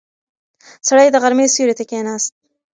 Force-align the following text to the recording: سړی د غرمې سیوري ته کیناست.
سړی 0.87 1.07
د 1.11 1.15
غرمې 1.23 1.47
سیوري 1.53 1.75
ته 1.79 1.83
کیناست. 1.91 2.31